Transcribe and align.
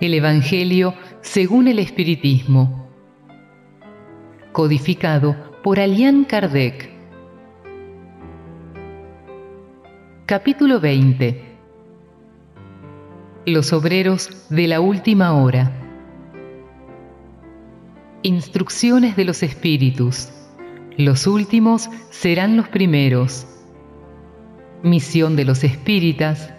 El 0.00 0.14
Evangelio 0.14 0.94
según 1.20 1.68
el 1.68 1.78
Espiritismo. 1.78 2.88
Codificado 4.50 5.36
por 5.62 5.78
Alian 5.78 6.24
Kardec. 6.24 6.88
Capítulo 10.24 10.80
20. 10.80 11.44
Los 13.44 13.74
obreros 13.74 14.46
de 14.48 14.68
la 14.68 14.80
última 14.80 15.34
hora. 15.34 15.70
Instrucciones 18.22 19.16
de 19.16 19.26
los 19.26 19.42
espíritus. 19.42 20.30
Los 20.96 21.26
últimos 21.26 21.90
serán 22.08 22.56
los 22.56 22.68
primeros. 22.68 23.46
Misión 24.82 25.36
de 25.36 25.44
los 25.44 25.62
espíritas. 25.62 26.54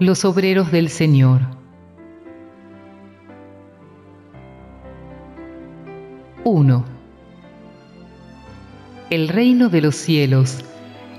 Los 0.00 0.26
obreros 0.26 0.70
del 0.70 0.90
Señor. 0.90 1.57
1. 6.44 6.84
El 9.10 9.28
reino 9.28 9.68
de 9.68 9.80
los 9.80 9.96
cielos 9.96 10.64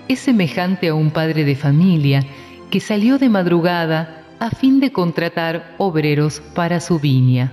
es 0.08 0.20
semejante 0.20 0.88
a 0.90 0.96
un 0.96 1.12
padre 1.12 1.44
de 1.44 1.56
familia 1.56 2.24
que 2.70 2.80
salió 2.80 3.18
de 3.18 3.30
madrugada 3.30 4.26
a 4.40 4.50
fin 4.52 4.80
de 4.80 4.92
contratar 4.92 5.76
obreros 5.78 6.42
para 6.56 6.80
su 6.80 7.00
viña. 7.00 7.52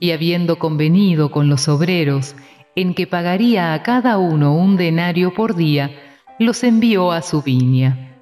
Y 0.00 0.12
habiendo 0.12 0.58
convenido 0.58 1.30
con 1.30 1.48
los 1.48 1.68
obreros 1.68 2.34
en 2.74 2.94
que 2.94 3.06
pagaría 3.06 3.74
a 3.74 3.82
cada 3.82 4.18
uno 4.18 4.54
un 4.54 4.76
denario 4.76 5.34
por 5.34 5.56
día, 5.56 5.90
los 6.38 6.62
envió 6.62 7.12
a 7.12 7.22
su 7.22 7.42
viña. 7.42 8.16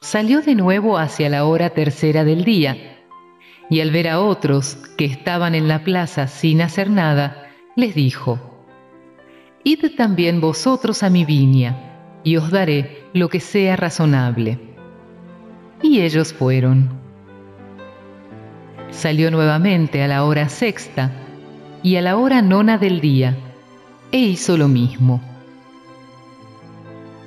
Salió 0.00 0.40
de 0.40 0.54
nuevo 0.54 0.96
hacia 0.96 1.28
la 1.28 1.44
hora 1.44 1.70
tercera 1.70 2.22
del 2.22 2.44
día, 2.44 2.97
y 3.70 3.80
al 3.80 3.90
ver 3.90 4.08
a 4.08 4.20
otros 4.20 4.76
que 4.96 5.04
estaban 5.04 5.54
en 5.54 5.68
la 5.68 5.84
plaza 5.84 6.26
sin 6.26 6.62
hacer 6.62 6.90
nada, 6.90 7.48
les 7.76 7.94
dijo, 7.94 8.40
Id 9.64 9.96
también 9.96 10.40
vosotros 10.40 11.02
a 11.02 11.10
mi 11.10 11.24
viña, 11.24 11.76
y 12.24 12.36
os 12.36 12.50
daré 12.50 13.04
lo 13.12 13.28
que 13.28 13.40
sea 13.40 13.76
razonable. 13.76 14.58
Y 15.82 16.00
ellos 16.00 16.32
fueron. 16.32 16.90
Salió 18.90 19.30
nuevamente 19.30 20.02
a 20.02 20.08
la 20.08 20.24
hora 20.24 20.48
sexta 20.48 21.12
y 21.82 21.96
a 21.96 22.02
la 22.02 22.16
hora 22.16 22.42
nona 22.42 22.78
del 22.78 23.00
día, 23.00 23.36
e 24.10 24.18
hizo 24.18 24.56
lo 24.56 24.68
mismo. 24.68 25.20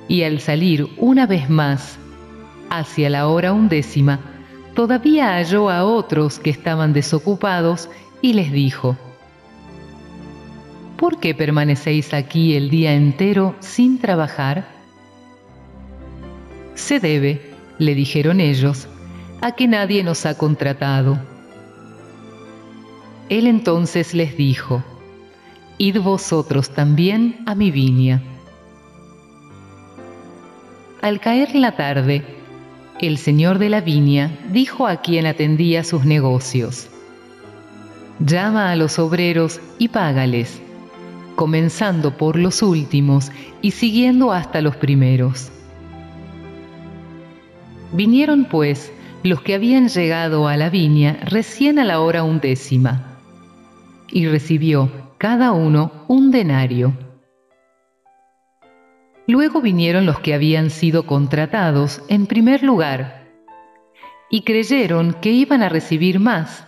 Y 0.08 0.24
al 0.24 0.40
salir 0.40 0.88
una 0.98 1.26
vez 1.26 1.48
más 1.48 1.98
hacia 2.68 3.08
la 3.08 3.28
hora 3.28 3.52
undécima, 3.52 4.31
todavía 4.74 5.34
halló 5.34 5.70
a 5.70 5.84
otros 5.84 6.38
que 6.38 6.50
estaban 6.50 6.92
desocupados 6.92 7.88
y 8.20 8.32
les 8.34 8.52
dijo, 8.52 8.96
¿Por 10.96 11.18
qué 11.18 11.34
permanecéis 11.34 12.14
aquí 12.14 12.54
el 12.54 12.70
día 12.70 12.94
entero 12.94 13.56
sin 13.60 13.98
trabajar? 13.98 14.68
Se 16.74 17.00
debe, 17.00 17.40
le 17.78 17.94
dijeron 17.94 18.40
ellos, 18.40 18.86
a 19.40 19.52
que 19.52 19.66
nadie 19.66 20.04
nos 20.04 20.24
ha 20.26 20.38
contratado. 20.38 21.18
Él 23.28 23.46
entonces 23.46 24.14
les 24.14 24.36
dijo, 24.36 24.84
Id 25.78 25.98
vosotros 25.98 26.70
también 26.70 27.40
a 27.46 27.56
mi 27.56 27.72
viña. 27.72 28.22
Al 31.00 31.18
caer 31.18 31.56
la 31.56 31.74
tarde, 31.74 32.41
el 33.02 33.18
señor 33.18 33.58
de 33.58 33.68
la 33.68 33.80
viña 33.80 34.30
dijo 34.52 34.86
a 34.86 35.02
quien 35.02 35.26
atendía 35.26 35.82
sus 35.82 36.04
negocios, 36.04 36.88
Llama 38.20 38.70
a 38.70 38.76
los 38.76 39.00
obreros 39.00 39.60
y 39.78 39.88
págales, 39.88 40.62
comenzando 41.34 42.16
por 42.16 42.38
los 42.38 42.62
últimos 42.62 43.32
y 43.60 43.72
siguiendo 43.72 44.32
hasta 44.32 44.60
los 44.60 44.76
primeros. 44.76 45.50
Vinieron 47.92 48.44
pues 48.44 48.92
los 49.24 49.42
que 49.42 49.54
habían 49.54 49.88
llegado 49.88 50.46
a 50.46 50.56
la 50.56 50.70
viña 50.70 51.18
recién 51.24 51.80
a 51.80 51.84
la 51.84 52.00
hora 52.00 52.22
undécima, 52.22 53.18
y 54.12 54.28
recibió 54.28 54.90
cada 55.18 55.50
uno 55.50 56.04
un 56.06 56.30
denario. 56.30 56.92
Luego 59.26 59.60
vinieron 59.60 60.04
los 60.04 60.18
que 60.18 60.34
habían 60.34 60.70
sido 60.70 61.06
contratados 61.06 62.02
en 62.08 62.26
primer 62.26 62.62
lugar 62.62 63.22
y 64.28 64.42
creyeron 64.42 65.12
que 65.12 65.30
iban 65.30 65.62
a 65.62 65.68
recibir 65.68 66.18
más, 66.18 66.66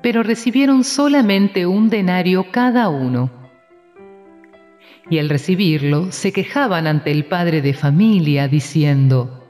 pero 0.00 0.22
recibieron 0.22 0.84
solamente 0.84 1.66
un 1.66 1.90
denario 1.90 2.50
cada 2.50 2.88
uno. 2.88 3.30
Y 5.10 5.18
al 5.18 5.28
recibirlo 5.28 6.10
se 6.10 6.32
quejaban 6.32 6.86
ante 6.86 7.10
el 7.10 7.26
padre 7.26 7.60
de 7.60 7.74
familia 7.74 8.48
diciendo, 8.48 9.44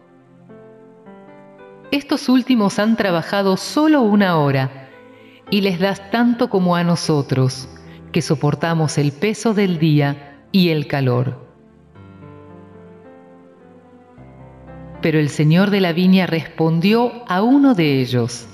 Estos 1.92 2.28
últimos 2.28 2.78
han 2.78 2.96
trabajado 2.96 3.56
solo 3.56 4.02
una 4.02 4.38
hora 4.38 4.88
y 5.50 5.60
les 5.60 5.78
das 5.78 6.10
tanto 6.10 6.48
como 6.50 6.74
a 6.74 6.82
nosotros, 6.82 7.68
que 8.10 8.22
soportamos 8.22 8.98
el 8.98 9.12
peso 9.12 9.54
del 9.54 9.78
día 9.78 10.46
y 10.50 10.70
el 10.70 10.86
calor. 10.86 11.41
Pero 15.02 15.18
el 15.18 15.28
señor 15.28 15.70
de 15.70 15.80
la 15.80 15.92
viña 15.92 16.26
respondió 16.26 17.24
a 17.26 17.42
uno 17.42 17.74
de 17.74 18.00
ellos, 18.00 18.48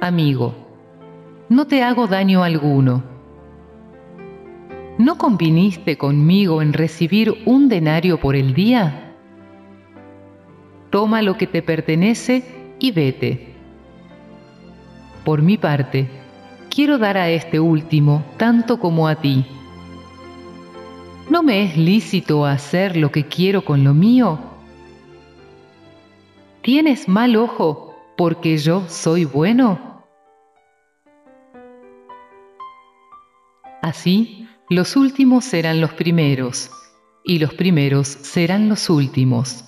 Amigo, 0.00 0.54
no 1.48 1.66
te 1.66 1.82
hago 1.82 2.06
daño 2.06 2.42
alguno. 2.42 3.02
¿No 4.98 5.16
conviniste 5.16 5.96
conmigo 5.96 6.60
en 6.60 6.72
recibir 6.72 7.42
un 7.46 7.68
denario 7.68 8.18
por 8.18 8.34
el 8.34 8.54
día? 8.54 9.14
Toma 10.90 11.22
lo 11.22 11.36
que 11.36 11.46
te 11.46 11.62
pertenece 11.62 12.44
y 12.80 12.90
vete. 12.90 13.54
Por 15.24 15.42
mi 15.42 15.58
parte, 15.58 16.08
quiero 16.70 16.98
dar 16.98 17.16
a 17.16 17.30
este 17.30 17.60
último 17.60 18.24
tanto 18.36 18.80
como 18.80 19.06
a 19.06 19.16
ti. 19.16 19.46
¿No 21.30 21.42
me 21.42 21.62
es 21.62 21.76
lícito 21.76 22.46
hacer 22.46 22.96
lo 22.96 23.12
que 23.12 23.26
quiero 23.26 23.64
con 23.64 23.84
lo 23.84 23.94
mío? 23.94 24.47
¿Tienes 26.62 27.08
mal 27.08 27.36
ojo 27.36 27.94
porque 28.16 28.58
yo 28.58 28.84
soy 28.88 29.24
bueno? 29.24 30.04
Así, 33.80 34.48
los 34.68 34.96
últimos 34.96 35.44
serán 35.44 35.80
los 35.80 35.92
primeros, 35.92 36.70
y 37.24 37.38
los 37.38 37.54
primeros 37.54 38.08
serán 38.08 38.68
los 38.68 38.90
últimos, 38.90 39.64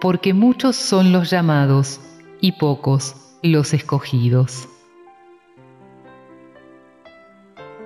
porque 0.00 0.34
muchos 0.34 0.74
son 0.74 1.12
los 1.12 1.30
llamados 1.30 2.00
y 2.40 2.52
pocos 2.52 3.14
los 3.42 3.72
escogidos. 3.72 4.68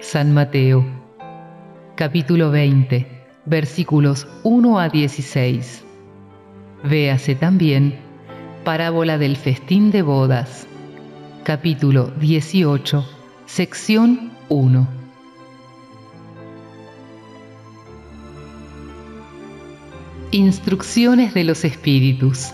San 0.01 0.33
Mateo, 0.33 0.85
capítulo 1.97 2.51
20, 2.51 3.07
versículos 3.45 4.27
1 4.43 4.81
a 4.81 4.89
16. 4.89 5.85
Véase 6.83 7.35
también 7.35 8.12
Parábola 8.65 9.19
del 9.19 9.37
festín 9.37 9.91
de 9.91 10.03
bodas. 10.03 10.69
Capítulo 11.43 12.13
18, 12.21 13.05
sección 13.45 14.31
1. 14.49 14.89
Instrucciones 20.31 21.35
de 21.35 21.43
los 21.43 21.65
espíritus. 21.65 22.53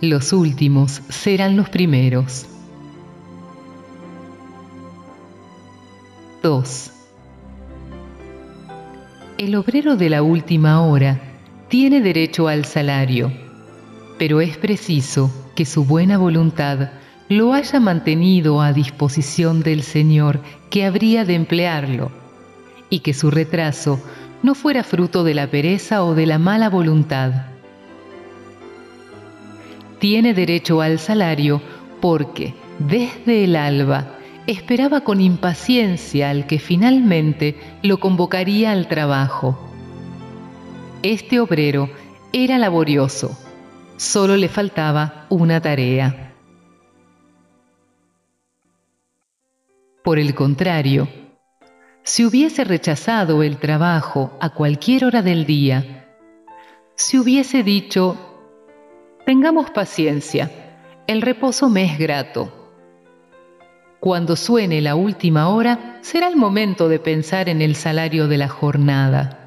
Los 0.00 0.32
últimos 0.32 1.02
serán 1.08 1.56
los 1.56 1.68
primeros. 1.68 2.46
2. 6.42 6.90
El 9.38 9.54
obrero 9.54 9.94
de 9.94 10.10
la 10.10 10.24
última 10.24 10.82
hora 10.82 11.20
tiene 11.68 12.00
derecho 12.00 12.48
al 12.48 12.64
salario 12.64 13.43
pero 14.18 14.40
es 14.40 14.56
preciso 14.56 15.30
que 15.54 15.64
su 15.64 15.84
buena 15.84 16.18
voluntad 16.18 16.90
lo 17.28 17.52
haya 17.52 17.80
mantenido 17.80 18.60
a 18.60 18.72
disposición 18.72 19.62
del 19.62 19.82
Señor 19.82 20.40
que 20.70 20.84
habría 20.84 21.24
de 21.24 21.34
emplearlo, 21.34 22.10
y 22.90 23.00
que 23.00 23.14
su 23.14 23.30
retraso 23.30 24.00
no 24.42 24.54
fuera 24.54 24.84
fruto 24.84 25.24
de 25.24 25.34
la 25.34 25.46
pereza 25.46 26.04
o 26.04 26.14
de 26.14 26.26
la 26.26 26.38
mala 26.38 26.68
voluntad. 26.68 27.46
Tiene 29.98 30.34
derecho 30.34 30.82
al 30.82 30.98
salario 30.98 31.62
porque, 32.00 32.54
desde 32.78 33.44
el 33.44 33.56
alba, 33.56 34.18
esperaba 34.46 35.00
con 35.00 35.20
impaciencia 35.20 36.28
al 36.28 36.46
que 36.46 36.58
finalmente 36.58 37.56
lo 37.82 37.98
convocaría 37.98 38.72
al 38.72 38.86
trabajo. 38.86 39.58
Este 41.02 41.40
obrero 41.40 41.88
era 42.32 42.58
laborioso, 42.58 43.38
solo 43.96 44.36
le 44.36 44.48
faltaba 44.48 45.26
una 45.28 45.60
tarea. 45.60 46.34
Por 50.02 50.18
el 50.18 50.34
contrario, 50.34 51.08
si 52.02 52.24
hubiese 52.26 52.64
rechazado 52.64 53.42
el 53.42 53.56
trabajo 53.56 54.36
a 54.40 54.50
cualquier 54.50 55.06
hora 55.06 55.22
del 55.22 55.46
día, 55.46 56.10
si 56.94 57.18
hubiese 57.18 57.62
dicho, 57.62 58.16
tengamos 59.24 59.70
paciencia, 59.70 60.50
el 61.06 61.22
reposo 61.22 61.70
me 61.70 61.84
es 61.84 61.98
grato. 61.98 62.52
Cuando 64.00 64.36
suene 64.36 64.82
la 64.82 64.94
última 64.94 65.48
hora, 65.48 65.98
será 66.02 66.28
el 66.28 66.36
momento 66.36 66.90
de 66.90 66.98
pensar 66.98 67.48
en 67.48 67.62
el 67.62 67.74
salario 67.74 68.28
de 68.28 68.36
la 68.36 68.48
jornada. 68.48 69.43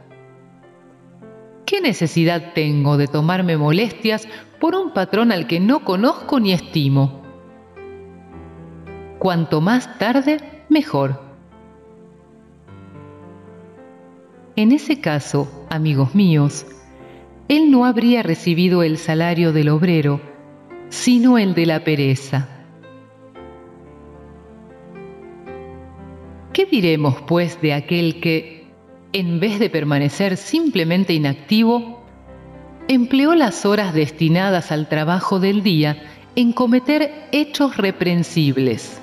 ¿Qué 1.68 1.81
necesidad 1.81 2.54
tengo 2.54 2.96
de 2.96 3.08
tomarme 3.08 3.58
molestias 3.58 4.25
por 4.58 4.74
un 4.74 4.94
patrón 4.94 5.34
al 5.34 5.48
que 5.48 5.60
no 5.60 5.84
conozco 5.84 6.40
ni 6.40 6.54
estimo? 6.54 7.22
Cuanto 9.19 9.60
más 9.60 10.00
tarde, 10.00 10.38
mejor. 10.69 11.22
En 14.56 14.72
ese 14.72 15.02
caso, 15.02 15.68
amigos 15.69 16.16
míos, 16.16 16.66
él 17.50 17.69
no 17.69 17.84
habría 17.84 18.24
recibido 18.24 18.81
el 18.81 18.98
salario 18.98 19.52
del 19.52 19.68
obrero, 19.68 20.22
sino 20.88 21.38
el 21.38 21.54
de 21.54 21.66
la 21.66 21.84
pereza. 21.84 22.48
¿Qué 26.54 26.66
diremos, 26.66 27.22
pues, 27.24 27.60
de 27.62 27.74
aquel 27.74 28.22
que, 28.22 28.56
en 29.19 29.40
vez 29.40 29.60
de 29.60 29.69
permanecer 29.69 30.38
simplemente 30.38 31.14
inactivo, 31.14 32.06
empleó 32.88 33.34
las 33.34 33.66
horas 33.66 33.94
destinadas 33.94 34.72
al 34.72 34.88
trabajo 34.88 35.40
del 35.40 35.64
día 35.64 36.04
en 36.36 36.54
cometer 36.54 37.28
hechos 37.31 37.78
reprensibles? 37.78 39.02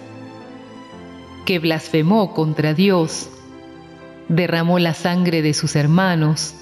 que 1.45 1.59
blasfemó 1.59 2.33
contra 2.33 2.73
Dios, 2.73 3.29
derramó 4.29 4.79
la 4.79 4.95
sangre 4.95 5.43
de 5.43 5.53
sus 5.53 5.77
hermanos, 5.77 6.55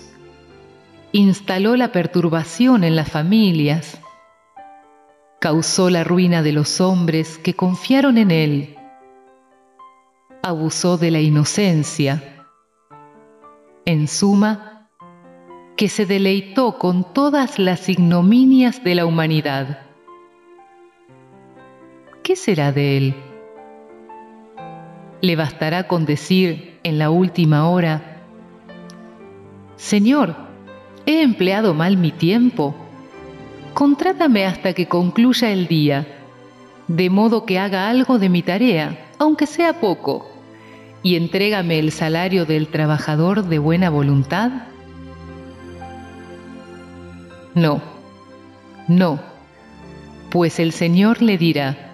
instaló 1.12 1.76
la 1.76 1.92
perturbación 1.92 2.82
en 2.82 2.96
las 2.96 3.08
familias, 3.08 4.00
causó 5.40 5.88
la 5.88 6.02
ruina 6.02 6.42
de 6.42 6.52
los 6.52 6.80
hombres 6.80 7.38
que 7.38 7.54
confiaron 7.54 8.18
en 8.18 8.30
Él, 8.32 8.76
abusó 10.42 10.98
de 10.98 11.12
la 11.12 11.20
inocencia, 11.20 12.31
en 13.84 14.08
suma, 14.08 14.88
que 15.76 15.88
se 15.88 16.06
deleitó 16.06 16.78
con 16.78 17.12
todas 17.12 17.58
las 17.58 17.88
ignominias 17.88 18.84
de 18.84 18.94
la 18.94 19.06
humanidad. 19.06 19.80
¿Qué 22.22 22.36
será 22.36 22.72
de 22.72 22.96
Él? 22.96 23.14
le 25.22 25.36
bastará 25.36 25.86
con 25.86 26.04
decir 26.04 26.80
en 26.82 26.98
la 26.98 27.10
última 27.10 27.70
hora, 27.70 28.20
Señor, 29.76 30.34
¿he 31.06 31.22
empleado 31.22 31.74
mal 31.74 31.96
mi 31.96 32.10
tiempo? 32.10 32.74
Contrátame 33.72 34.44
hasta 34.44 34.74
que 34.74 34.86
concluya 34.86 35.50
el 35.50 35.68
día, 35.68 36.06
de 36.88 37.08
modo 37.08 37.46
que 37.46 37.60
haga 37.60 37.88
algo 37.88 38.18
de 38.18 38.28
mi 38.28 38.42
tarea, 38.42 39.12
aunque 39.18 39.46
sea 39.46 39.80
poco, 39.80 40.28
y 41.02 41.16
entrégame 41.16 41.78
el 41.78 41.90
salario 41.90 42.44
del 42.44 42.68
trabajador 42.68 43.44
de 43.44 43.58
buena 43.58 43.90
voluntad. 43.90 44.50
No, 47.54 47.82
no, 48.88 49.20
pues 50.30 50.58
el 50.58 50.72
Señor 50.72 51.20
le 51.20 51.36
dirá, 51.36 51.92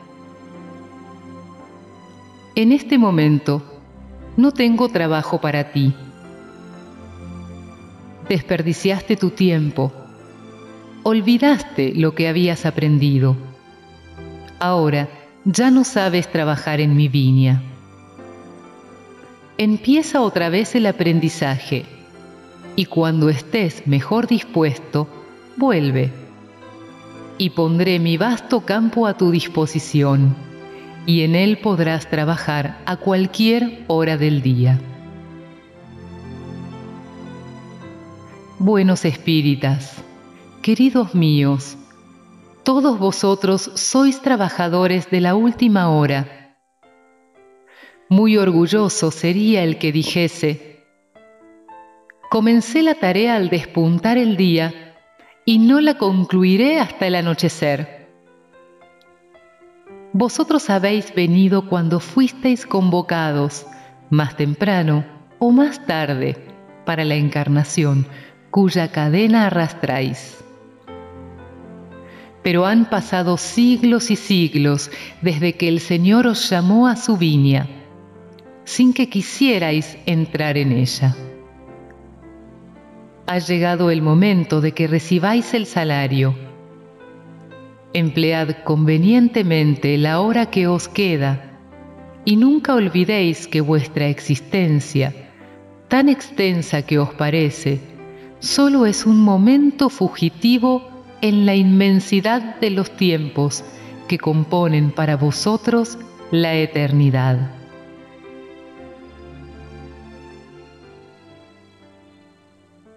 en 2.54 2.72
este 2.72 2.98
momento 2.98 3.62
no 4.36 4.52
tengo 4.52 4.88
trabajo 4.88 5.40
para 5.40 5.72
ti. 5.72 5.94
Desperdiciaste 8.28 9.16
tu 9.16 9.30
tiempo, 9.30 9.92
olvidaste 11.02 11.92
lo 11.94 12.14
que 12.14 12.28
habías 12.28 12.66
aprendido. 12.66 13.36
Ahora 14.60 15.08
ya 15.44 15.70
no 15.70 15.82
sabes 15.84 16.30
trabajar 16.30 16.80
en 16.80 16.94
mi 16.94 17.08
viña. 17.08 17.62
Empieza 19.60 20.20
otra 20.20 20.50
vez 20.50 20.76
el 20.76 20.86
aprendizaje 20.86 21.84
y 22.76 22.84
cuando 22.84 23.28
estés 23.28 23.88
mejor 23.88 24.28
dispuesto, 24.28 25.08
vuelve 25.56 26.12
y 27.38 27.50
pondré 27.50 27.98
mi 27.98 28.16
vasto 28.16 28.60
campo 28.60 29.08
a 29.08 29.16
tu 29.16 29.32
disposición 29.32 30.36
y 31.06 31.22
en 31.22 31.34
él 31.34 31.58
podrás 31.58 32.08
trabajar 32.08 32.80
a 32.86 32.98
cualquier 32.98 33.82
hora 33.88 34.16
del 34.16 34.42
día. 34.42 34.78
Buenos 38.60 39.04
espíritas, 39.04 39.92
queridos 40.62 41.16
míos, 41.16 41.76
todos 42.62 42.96
vosotros 43.00 43.72
sois 43.74 44.22
trabajadores 44.22 45.10
de 45.10 45.20
la 45.20 45.34
última 45.34 45.90
hora. 45.90 46.37
Muy 48.10 48.38
orgulloso 48.38 49.10
sería 49.10 49.62
el 49.64 49.76
que 49.76 49.92
dijese, 49.92 50.82
comencé 52.30 52.82
la 52.82 52.94
tarea 52.94 53.36
al 53.36 53.50
despuntar 53.50 54.16
el 54.16 54.38
día 54.38 54.94
y 55.44 55.58
no 55.58 55.82
la 55.82 55.98
concluiré 55.98 56.80
hasta 56.80 57.06
el 57.06 57.16
anochecer. 57.16 58.08
Vosotros 60.14 60.70
habéis 60.70 61.14
venido 61.14 61.68
cuando 61.68 62.00
fuisteis 62.00 62.64
convocados, 62.64 63.66
más 64.08 64.36
temprano 64.38 65.04
o 65.38 65.50
más 65.50 65.84
tarde, 65.84 66.36
para 66.86 67.04
la 67.04 67.16
encarnación, 67.16 68.06
cuya 68.50 68.90
cadena 68.90 69.46
arrastráis. 69.48 70.42
Pero 72.42 72.64
han 72.64 72.88
pasado 72.88 73.36
siglos 73.36 74.10
y 74.10 74.16
siglos 74.16 74.90
desde 75.20 75.58
que 75.58 75.68
el 75.68 75.80
Señor 75.80 76.26
os 76.26 76.48
llamó 76.48 76.88
a 76.88 76.96
su 76.96 77.18
viña, 77.18 77.68
sin 78.68 78.92
que 78.92 79.08
quisierais 79.08 79.96
entrar 80.04 80.58
en 80.58 80.72
ella. 80.72 81.16
Ha 83.26 83.38
llegado 83.38 83.90
el 83.90 84.02
momento 84.02 84.60
de 84.60 84.72
que 84.72 84.86
recibáis 84.86 85.54
el 85.54 85.64
salario 85.64 86.34
Emplead 87.94 88.64
convenientemente 88.64 89.96
la 89.96 90.20
hora 90.20 90.50
que 90.50 90.66
os 90.66 90.86
queda 90.86 91.58
y 92.26 92.36
nunca 92.36 92.74
olvidéis 92.74 93.48
que 93.48 93.62
vuestra 93.62 94.08
existencia, 94.08 95.14
tan 95.88 96.10
extensa 96.10 96.82
que 96.82 96.98
os 96.98 97.14
parece, 97.14 97.80
solo 98.38 98.84
es 98.84 99.06
un 99.06 99.18
momento 99.18 99.88
fugitivo 99.88 100.86
en 101.22 101.46
la 101.46 101.54
inmensidad 101.54 102.60
de 102.60 102.68
los 102.68 102.94
tiempos 102.98 103.64
que 104.08 104.18
componen 104.18 104.90
para 104.90 105.16
vosotros 105.16 105.98
la 106.30 106.54
eternidad. 106.54 107.57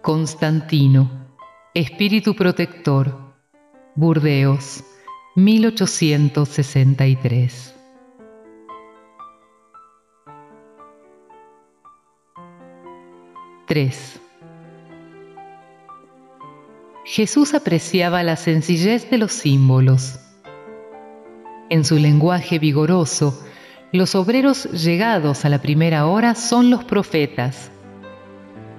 Constantino, 0.02 1.30
Espíritu 1.76 2.36
Protector, 2.36 3.36
Burdeos, 3.94 4.84
1863. 5.36 7.76
Tres. 13.68 14.20
Jesús 17.06 17.54
apreciaba 17.54 18.24
la 18.24 18.38
sencillez 18.38 19.08
de 19.12 19.20
los 19.20 19.32
símbolos. 19.32 20.20
En 21.70 21.86
su 21.86 21.98
lenguaje 21.98 22.58
vigoroso, 22.58 23.40
los 23.92 24.16
obreros 24.16 24.64
llegados 24.72 25.46
a 25.46 25.50
la 25.50 25.62
primera 25.62 26.08
hora 26.08 26.34
son 26.34 26.72
los 26.72 26.84
profetas. 26.84 27.70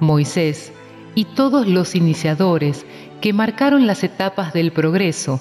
Moisés 0.01 0.73
y 1.15 1.25
todos 1.25 1.67
los 1.67 1.95
iniciadores 1.95 2.87
que 3.21 3.33
marcaron 3.33 3.87
las 3.87 4.03
etapas 4.05 4.53
del 4.53 4.73
progreso, 4.73 5.41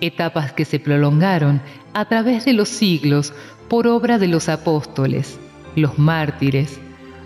etapas 0.00 0.52
que 0.52 0.64
se 0.64 0.80
prolongaron 0.80 1.62
a 1.94 2.04
través 2.06 2.44
de 2.44 2.52
los 2.52 2.68
siglos 2.68 3.32
por 3.68 3.86
obra 3.86 4.18
de 4.18 4.28
los 4.28 4.48
apóstoles, 4.48 5.38
los 5.76 5.98
mártires, 5.98 6.80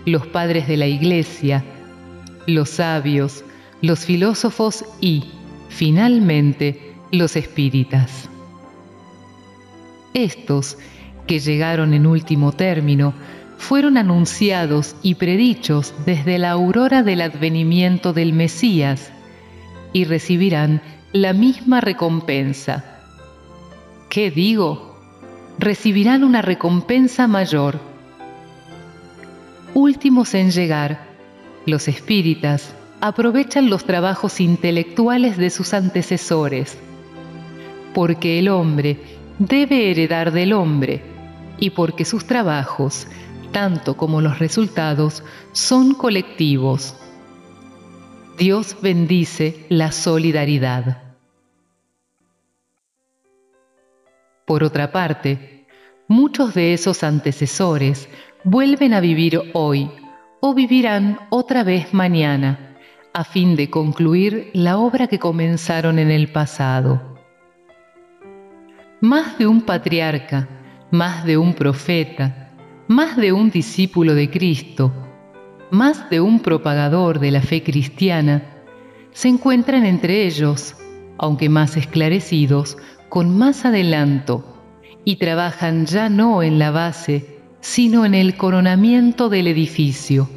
los 0.05 0.27
padres 0.27 0.67
de 0.67 0.77
la 0.77 0.87
Iglesia, 0.87 1.63
los 2.45 2.69
sabios, 2.69 3.43
los 3.81 4.05
filósofos 4.05 4.85
y, 5.01 5.23
finalmente, 5.69 6.93
los 7.11 7.35
espíritas. 7.35 8.29
Estos, 10.13 10.77
que 11.27 11.39
llegaron 11.39 11.93
en 11.93 12.05
último 12.05 12.51
término, 12.51 13.13
fueron 13.57 13.97
anunciados 13.97 14.95
y 15.01 15.15
predichos 15.15 15.93
desde 16.05 16.37
la 16.37 16.51
aurora 16.51 17.03
del 17.03 17.21
advenimiento 17.21 18.13
del 18.13 18.33
Mesías, 18.33 19.11
y 19.93 20.03
recibirán 20.03 20.81
la 21.13 21.31
misma 21.33 21.79
recompensa. 21.79 22.83
¿Qué 24.09 24.29
digo? 24.29 24.97
Recibirán 25.57 26.23
una 26.23 26.41
recompensa 26.41 27.27
mayor. 27.27 27.79
Últimos 29.73 30.33
en 30.33 30.51
llegar, 30.51 31.05
los 31.65 31.87
espíritas 31.87 32.75
aprovechan 33.01 33.69
los 33.69 33.85
trabajos 33.85 34.39
intelectuales 34.39 35.37
de 35.37 35.49
sus 35.49 35.73
antecesores, 35.73 36.77
porque 37.93 38.39
el 38.39 38.49
hombre 38.49 38.99
debe 39.39 39.91
heredar 39.91 40.31
del 40.31 40.53
hombre 40.53 41.01
y 41.57 41.69
porque 41.69 42.05
sus 42.05 42.25
trabajos, 42.25 43.07
tanto 43.55 43.95
como 43.95 44.19
los 44.19 44.37
resultados, 44.37 45.23
son 45.53 45.93
colectivos. 45.93 46.93
Dios 48.37 48.75
bendice 48.81 49.65
la 49.69 49.93
solidaridad. 49.93 51.15
Por 54.45 54.65
otra 54.65 54.91
parte, 54.91 55.67
muchos 56.09 56.53
de 56.53 56.73
esos 56.73 57.01
antecesores 57.01 58.09
vuelven 58.43 58.93
a 58.93 58.99
vivir 58.99 59.41
hoy 59.53 59.89
o 60.41 60.53
vivirán 60.53 61.17
otra 61.29 61.63
vez 61.63 61.93
mañana, 61.93 62.75
a 63.13 63.23
fin 63.23 63.55
de 63.55 63.69
concluir 63.69 64.51
la 64.51 64.77
obra 64.77 65.07
que 65.07 65.17
comenzaron 65.17 65.97
en 65.97 66.11
el 66.11 66.29
pasado. 66.29 67.17
Más 68.99 69.37
de 69.37 69.47
un 69.47 69.61
patriarca, 69.61 70.49
más 70.91 71.23
de 71.23 71.37
un 71.37 71.53
profeta, 71.53 72.44
más 72.87 73.17
de 73.17 73.33
un 73.33 73.49
discípulo 73.49 74.13
de 74.13 74.29
Cristo, 74.29 74.93
más 75.71 76.09
de 76.09 76.21
un 76.21 76.39
propagador 76.39 77.19
de 77.19 77.31
la 77.31 77.41
fe 77.41 77.63
cristiana, 77.63 78.43
se 79.11 79.27
encuentran 79.27 79.85
entre 79.85 80.25
ellos, 80.27 80.75
aunque 81.17 81.49
más 81.49 81.77
esclarecidos, 81.77 82.77
con 83.09 83.35
más 83.35 83.65
adelanto, 83.65 84.61
y 85.03 85.15
trabajan 85.15 85.85
ya 85.85 86.09
no 86.09 86.43
en 86.43 86.59
la 86.59 86.71
base, 86.71 87.39
sino 87.59 88.05
en 88.05 88.13
el 88.13 88.37
coronamiento 88.37 89.29
del 89.29 89.47
edificio. 89.47 90.29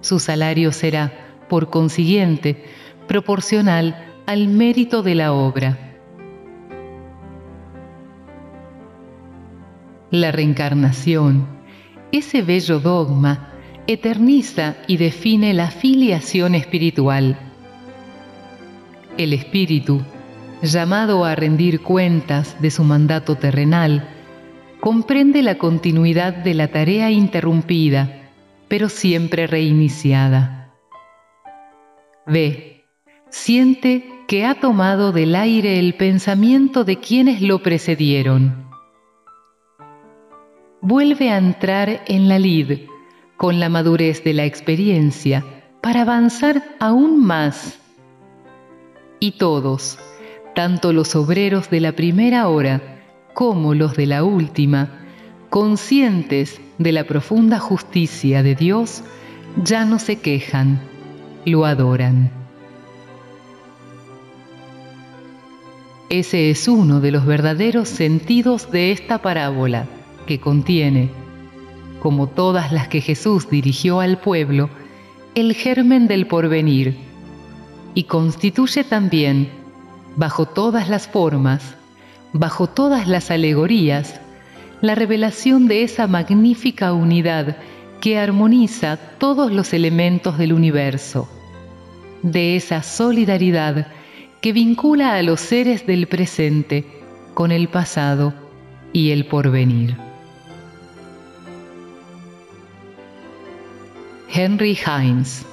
Su 0.00 0.18
salario 0.18 0.72
será, 0.72 1.12
por 1.48 1.70
consiguiente, 1.70 2.64
proporcional 3.06 4.12
al 4.26 4.48
mérito 4.48 5.02
de 5.02 5.14
la 5.14 5.32
obra. 5.32 5.85
La 10.16 10.32
reencarnación, 10.32 11.46
ese 12.10 12.40
bello 12.40 12.80
dogma, 12.80 13.52
eterniza 13.86 14.76
y 14.86 14.96
define 14.96 15.52
la 15.52 15.70
filiación 15.70 16.54
espiritual. 16.54 17.38
El 19.18 19.34
espíritu, 19.34 20.00
llamado 20.62 21.26
a 21.26 21.34
rendir 21.34 21.82
cuentas 21.82 22.56
de 22.62 22.70
su 22.70 22.82
mandato 22.82 23.36
terrenal, 23.36 24.08
comprende 24.80 25.42
la 25.42 25.58
continuidad 25.58 26.32
de 26.32 26.54
la 26.54 26.68
tarea 26.68 27.10
interrumpida, 27.10 28.30
pero 28.68 28.88
siempre 28.88 29.46
reiniciada. 29.46 30.72
Ve, 32.26 32.86
siente 33.28 34.08
que 34.26 34.46
ha 34.46 34.54
tomado 34.54 35.12
del 35.12 35.34
aire 35.34 35.78
el 35.78 35.92
pensamiento 35.92 36.84
de 36.84 36.96
quienes 37.00 37.42
lo 37.42 37.62
precedieron. 37.62 38.65
Vuelve 40.80 41.30
a 41.30 41.38
entrar 41.38 42.02
en 42.06 42.28
la 42.28 42.38
lid 42.38 42.80
con 43.36 43.60
la 43.60 43.68
madurez 43.68 44.22
de 44.24 44.34
la 44.34 44.44
experiencia 44.44 45.44
para 45.80 46.02
avanzar 46.02 46.62
aún 46.80 47.24
más. 47.24 47.78
Y 49.20 49.32
todos, 49.32 49.98
tanto 50.54 50.92
los 50.92 51.16
obreros 51.16 51.70
de 51.70 51.80
la 51.80 51.92
primera 51.92 52.48
hora 52.48 53.02
como 53.34 53.74
los 53.74 53.96
de 53.96 54.06
la 54.06 54.24
última, 54.24 55.00
conscientes 55.50 56.60
de 56.78 56.92
la 56.92 57.04
profunda 57.04 57.58
justicia 57.58 58.42
de 58.42 58.54
Dios, 58.54 59.02
ya 59.62 59.84
no 59.84 59.98
se 59.98 60.16
quejan, 60.16 60.80
lo 61.44 61.64
adoran. 61.64 62.30
Ese 66.08 66.50
es 66.50 66.68
uno 66.68 67.00
de 67.00 67.10
los 67.10 67.26
verdaderos 67.26 67.88
sentidos 67.88 68.70
de 68.70 68.92
esta 68.92 69.18
parábola, 69.18 69.86
que 70.26 70.40
contiene, 70.40 71.10
como 72.00 72.26
todas 72.26 72.72
las 72.72 72.88
que 72.88 73.00
Jesús 73.00 73.48
dirigió 73.48 74.00
al 74.00 74.18
pueblo, 74.18 74.68
el 75.34 75.54
germen 75.54 76.06
del 76.08 76.26
porvenir, 76.26 76.96
y 77.94 78.04
constituye 78.04 78.84
también, 78.84 79.48
bajo 80.16 80.46
todas 80.46 80.88
las 80.88 81.08
formas, 81.08 81.74
bajo 82.32 82.66
todas 82.66 83.08
las 83.08 83.30
alegorías, 83.30 84.20
la 84.82 84.94
revelación 84.94 85.68
de 85.68 85.82
esa 85.82 86.06
magnífica 86.06 86.92
unidad 86.92 87.56
que 88.00 88.18
armoniza 88.18 88.98
todos 89.18 89.50
los 89.50 89.72
elementos 89.72 90.36
del 90.38 90.52
universo, 90.52 91.28
de 92.22 92.56
esa 92.56 92.82
solidaridad 92.82 93.88
que 94.40 94.52
vincula 94.52 95.14
a 95.14 95.22
los 95.22 95.40
seres 95.40 95.86
del 95.86 96.06
presente 96.06 96.84
con 97.34 97.52
el 97.52 97.68
pasado 97.68 98.34
y 98.92 99.10
el 99.10 99.26
porvenir. 99.26 100.05
Henry 104.38 104.76
Hines, 104.76 105.46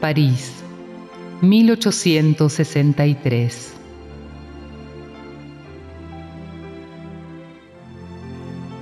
París, 0.00 0.64
1863 1.42 3.74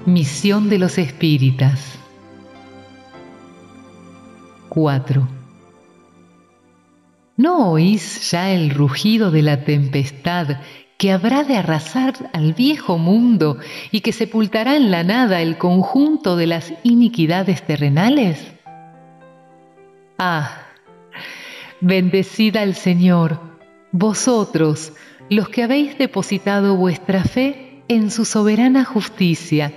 Misión 0.06 0.68
de 0.68 0.78
los 0.78 0.98
espíritas. 0.98 1.98
4. 4.68 5.28
¿No 7.38 7.72
oís 7.72 8.30
ya 8.30 8.52
el 8.52 8.70
rugido 8.70 9.32
de 9.32 9.42
la 9.42 9.64
tempestad 9.64 10.60
que 10.96 11.10
habrá 11.10 11.42
de 11.42 11.56
arrasar 11.56 12.30
al 12.32 12.52
viejo 12.52 12.98
mundo 12.98 13.58
y 13.90 14.02
que 14.02 14.12
sepultará 14.12 14.76
en 14.76 14.92
la 14.92 15.02
nada 15.02 15.42
el 15.42 15.58
conjunto 15.58 16.36
de 16.36 16.46
las 16.46 16.72
iniquidades 16.84 17.66
terrenales? 17.66 18.59
Ah, 20.22 20.66
bendecid 21.80 22.54
al 22.58 22.74
Señor, 22.74 23.40
vosotros, 23.90 24.92
los 25.30 25.48
que 25.48 25.62
habéis 25.62 25.96
depositado 25.96 26.76
vuestra 26.76 27.24
fe 27.24 27.82
en 27.88 28.10
su 28.10 28.26
soberana 28.26 28.84
justicia, 28.84 29.72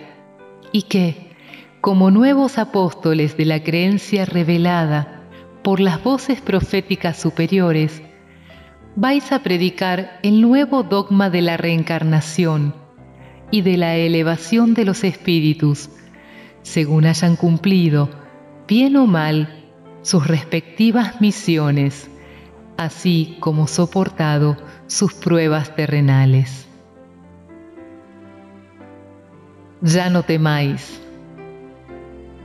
y 0.73 0.81
que, 0.81 1.31
como 1.79 2.11
nuevos 2.11 2.57
apóstoles 2.57 3.37
de 3.37 3.45
la 3.45 3.63
creencia 3.63 4.25
revelada 4.25 5.21
por 5.63 5.79
las 5.79 6.03
voces 6.03 6.41
proféticas 6.41 7.15
superiores, 7.15 8.01
vais 8.97 9.31
a 9.31 9.43
predicar 9.43 10.19
el 10.23 10.41
nuevo 10.41 10.83
dogma 10.83 11.29
de 11.29 11.41
la 11.41 11.55
reencarnación 11.55 12.75
y 13.49 13.61
de 13.61 13.77
la 13.77 13.95
elevación 13.95 14.73
de 14.73 14.83
los 14.83 15.05
espíritus, 15.05 15.89
según 16.63 17.05
hayan 17.05 17.37
cumplido, 17.37 18.09
bien 18.67 18.97
o 18.97 19.07
mal, 19.07 19.62
sus 20.03 20.27
respectivas 20.27 21.19
misiones, 21.19 22.07
así 22.77 23.37
como 23.39 23.67
soportado 23.67 24.57
sus 24.87 25.13
pruebas 25.13 25.75
terrenales. 25.75 26.67
ya 29.83 30.09
no 30.09 30.23
temáis. 30.23 30.99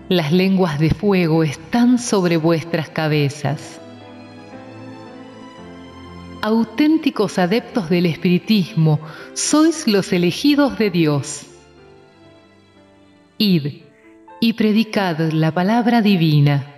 Las 0.08 0.32
lenguas 0.32 0.78
de 0.78 0.90
fuego 0.90 1.44
están 1.44 1.98
sobre 1.98 2.36
vuestras 2.36 2.88
cabezas. 2.90 3.80
Auténticos 6.42 7.38
adeptos 7.38 7.88
del 7.90 8.06
espiritismo, 8.06 9.00
sois 9.34 9.86
los 9.86 10.12
elegidos 10.12 10.78
de 10.78 10.90
Dios. 10.90 11.46
Id 13.38 13.82
y 14.40 14.52
predicad 14.54 15.32
la 15.32 15.52
palabra 15.52 16.02
divina. 16.02 16.77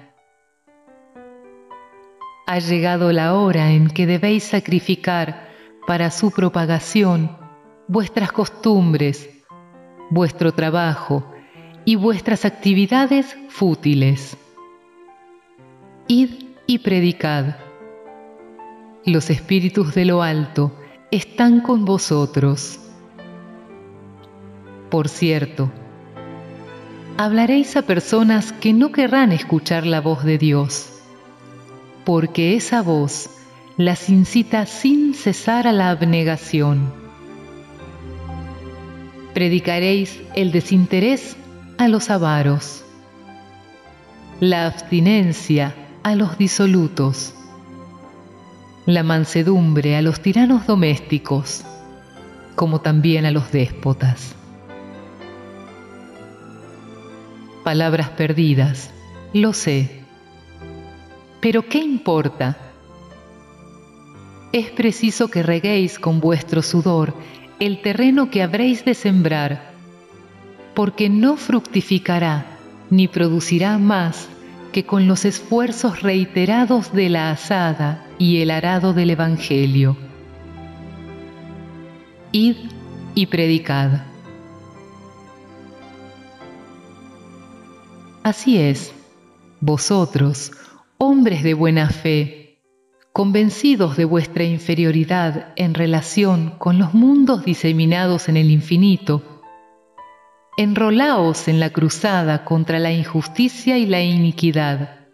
Ha 2.50 2.59
llegado 2.59 3.12
la 3.12 3.35
hora 3.35 3.71
en 3.71 3.87
que 3.87 4.07
debéis 4.07 4.42
sacrificar 4.42 5.50
para 5.87 6.11
su 6.11 6.33
propagación 6.33 7.37
vuestras 7.87 8.33
costumbres, 8.33 9.30
vuestro 10.11 10.50
trabajo 10.50 11.25
y 11.85 11.95
vuestras 11.95 12.45
actividades 12.45 13.37
fútiles. 13.50 14.37
Id 16.09 16.30
y 16.66 16.78
predicad. 16.80 17.54
Los 19.04 19.30
espíritus 19.30 19.95
de 19.95 20.07
lo 20.07 20.21
alto 20.21 20.73
están 21.12 21.61
con 21.61 21.85
vosotros. 21.85 22.80
Por 24.90 25.09
cierto, 25.09 25.71
hablaréis 27.16 27.76
a 27.76 27.83
personas 27.83 28.52
que 28.52 28.73
no 28.73 28.90
querrán 28.90 29.30
escuchar 29.30 29.87
la 29.87 30.00
voz 30.00 30.25
de 30.25 30.37
Dios, 30.37 30.89
porque 32.04 32.57
esa 32.57 32.83
voz 32.83 33.30
las 33.76 34.09
incita 34.09 34.66
sin 34.66 35.14
cesar 35.14 35.66
a 35.66 35.73
la 35.73 35.90
abnegación. 35.90 36.92
Predicaréis 39.35 40.21
el 40.35 40.52
desinterés 40.52 41.37
a 41.78 41.88
los 41.88 42.11
avaros, 42.11 42.85
la 44.40 44.66
abstinencia 44.66 45.75
a 46.02 46.14
los 46.14 46.37
disolutos, 46.37 47.35
la 48.87 49.02
mansedumbre 49.02 49.97
a 49.97 50.02
los 50.02 50.21
tiranos 50.21 50.66
domésticos, 50.66 51.64
como 52.57 52.80
también 52.80 53.25
a 53.25 53.30
los 53.30 53.52
déspotas. 53.52 54.35
Palabras 57.64 58.11
perdidas, 58.11 58.90
lo 59.33 59.52
sé, 59.52 60.00
pero 61.40 61.66
¿qué 61.68 61.78
importa? 61.78 62.56
Es 64.52 64.70
preciso 64.70 65.28
que 65.28 65.42
reguéis 65.42 65.99
con 65.99 66.20
vuestro 66.20 66.62
sudor 66.62 67.14
el 67.61 67.82
terreno 67.82 68.30
que 68.30 68.42
habréis 68.42 68.85
de 68.85 68.94
sembrar, 68.94 69.70
porque 70.75 71.09
no 71.09 71.37
fructificará 71.37 72.47
ni 72.90 73.06
producirá 73.06 73.78
más 73.78 74.28
que 74.73 74.85
con 74.85 75.06
los 75.06 75.25
esfuerzos 75.25 76.02
reiterados 76.02 76.92
de 76.92 77.09
la 77.09 77.30
asada 77.30 78.06
y 78.18 78.40
el 78.40 78.50
arado 78.50 78.92
del 78.92 79.11
Evangelio. 79.11 79.97
Id 82.32 82.56
y 83.14 83.26
predicad. 83.26 84.02
Así 88.23 88.59
es, 88.59 88.92
vosotros, 89.61 90.52
hombres 91.02 91.42
de 91.42 91.54
buena 91.54 91.88
fe, 91.88 92.61
convencidos 93.14 93.97
de 93.97 94.04
vuestra 94.04 94.45
inferioridad 94.45 95.54
en 95.57 95.73
relación 95.73 96.50
con 96.59 96.78
los 96.78 96.92
mundos 96.92 97.42
diseminados 97.42 98.28
en 98.28 98.37
el 98.37 98.50
infinito, 98.50 99.40
enrolaos 100.59 101.49
en 101.49 101.59
la 101.59 101.71
cruzada 101.71 102.45
contra 102.45 102.78
la 102.78 102.92
injusticia 102.92 103.78
y 103.78 103.87
la 103.87 104.02
iniquidad. 104.02 105.07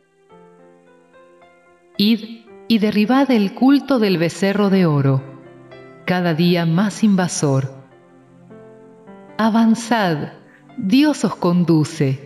Id 1.96 2.40
y 2.66 2.78
derribad 2.78 3.30
el 3.30 3.54
culto 3.54 4.00
del 4.00 4.18
becerro 4.18 4.70
de 4.70 4.86
oro, 4.86 5.22
cada 6.04 6.34
día 6.34 6.66
más 6.66 7.04
invasor. 7.04 7.72
Avanzad, 9.38 10.32
Dios 10.76 11.24
os 11.24 11.36
conduce. 11.36 12.25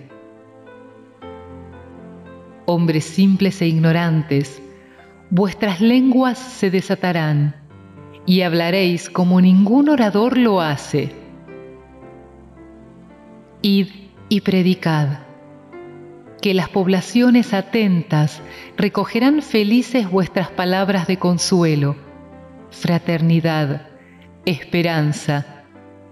Hombres 2.73 3.05
simples 3.05 3.61
e 3.63 3.67
ignorantes, 3.67 4.63
vuestras 5.29 5.81
lenguas 5.81 6.39
se 6.39 6.71
desatarán 6.71 7.57
y 8.27 8.43
hablaréis 8.43 9.11
como 9.11 9.41
ningún 9.41 9.89
orador 9.89 10.39
lo 10.39 10.61
hace 10.61 11.11
Id 13.63 13.89
y 14.29 14.41
predicad, 14.43 15.19
que 16.41 16.55
las 16.55 16.69
poblaciones 16.69 17.53
atentas 17.55 18.41
recogerán 18.77 19.43
felices 19.43 20.09
vuestras 20.09 20.49
palabras 20.51 21.09
de 21.09 21.19
consuelo, 21.19 21.97
fraternidad, 22.71 23.89
esperanza 24.47 25.65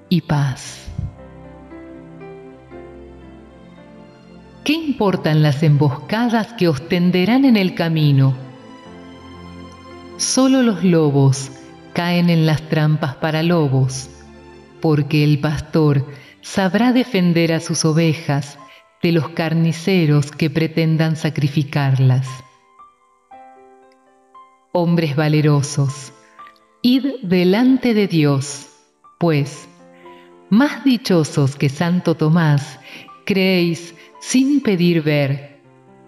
y 0.08 0.22
paz. 0.22 0.87
¿Qué 4.68 4.74
importan 4.74 5.40
las 5.40 5.62
emboscadas 5.62 6.52
que 6.52 6.68
os 6.68 6.90
tenderán 6.90 7.46
en 7.46 7.56
el 7.56 7.74
camino? 7.74 8.36
Solo 10.18 10.60
los 10.60 10.84
lobos 10.84 11.50
caen 11.94 12.28
en 12.28 12.44
las 12.44 12.60
trampas 12.68 13.16
para 13.16 13.42
lobos, 13.42 14.10
porque 14.82 15.24
el 15.24 15.40
pastor 15.40 16.04
sabrá 16.42 16.92
defender 16.92 17.54
a 17.54 17.60
sus 17.60 17.86
ovejas 17.86 18.58
de 19.02 19.12
los 19.12 19.30
carniceros 19.30 20.32
que 20.32 20.50
pretendan 20.50 21.16
sacrificarlas. 21.16 22.28
Hombres 24.72 25.16
valerosos, 25.16 26.12
id 26.82 27.06
delante 27.22 27.94
de 27.94 28.06
Dios, 28.06 28.68
pues, 29.18 29.66
más 30.50 30.84
dichosos 30.84 31.56
que 31.56 31.70
Santo 31.70 32.16
Tomás, 32.16 32.78
creéis 33.24 33.94
sin 34.20 34.60
pedir 34.60 35.02
ver, 35.02 35.60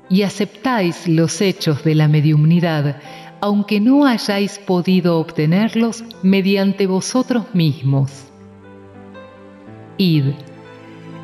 y 0.09 0.23
aceptáis 0.23 1.07
los 1.07 1.41
hechos 1.41 1.85
de 1.85 1.95
la 1.95 2.09
mediumnidad, 2.09 3.01
aunque 3.41 3.81
no 3.81 4.07
hayáis 4.07 4.59
podido 4.59 5.19
obtenerlos 5.19 6.05
mediante 6.23 6.87
vosotros 6.87 7.55
mismos 7.55 8.31
Id, 10.01 10.33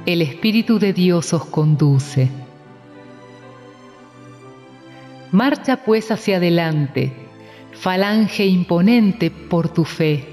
el 0.04 0.20
Espíritu 0.20 0.78
de 0.78 0.92
Dios 0.92 1.32
os 1.32 1.46
conduce. 1.46 2.28
Marcha 5.32 5.78
pues 5.78 6.10
hacia 6.10 6.36
adelante, 6.36 7.10
falange 7.72 8.44
imponente 8.44 9.30
por 9.30 9.70
tu 9.70 9.86
fe. 9.86 10.26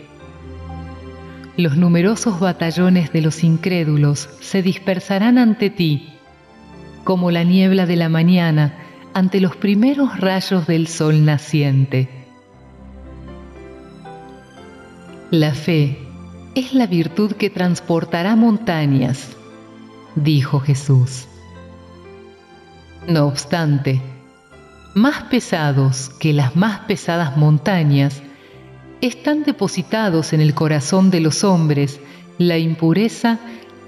Los 1.55 1.77
numerosos 1.77 2.41
batallones 2.41 3.13
de 3.13 3.21
los 3.21 3.45
incrédulos 3.45 4.29
se 4.41 4.61
dispersarán 4.61 5.37
ante 5.37 5.69
ti, 5.69 6.12
como 7.03 7.31
la 7.31 7.43
niebla 7.43 7.85
de 7.85 7.95
la 7.95 8.09
mañana 8.09 8.73
ante 9.13 9.39
los 9.39 9.55
primeros 9.55 10.19
rayos 10.19 10.67
del 10.67 10.87
sol 10.87 11.25
naciente. 11.25 12.09
La 15.31 15.53
fe 15.53 15.97
es 16.55 16.73
la 16.73 16.87
virtud 16.87 17.33
que 17.33 17.49
transportará 17.49 18.35
montañas, 18.35 19.29
dijo 20.15 20.59
Jesús. 20.59 21.27
No 23.07 23.25
obstante, 23.25 24.01
más 24.93 25.23
pesados 25.23 26.09
que 26.19 26.33
las 26.33 26.55
más 26.55 26.81
pesadas 26.81 27.35
montañas, 27.35 28.21
están 29.01 29.43
depositados 29.43 30.33
en 30.33 30.39
el 30.39 30.53
corazón 30.53 31.11
de 31.11 31.19
los 31.19 31.43
hombres 31.43 31.99
la 32.37 32.57
impureza 32.57 33.39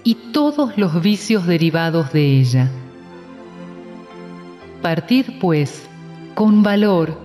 y 0.04 0.16
todos 0.34 0.78
los 0.78 1.02
vicios 1.02 1.48
derivados 1.48 2.12
de 2.12 2.40
ella. 2.40 2.70
Partid, 4.86 5.40
pues, 5.40 5.90
con 6.36 6.62
valor, 6.62 7.20